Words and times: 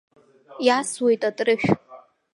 Иасуеит 0.65 1.21
атрышә. 1.29 1.69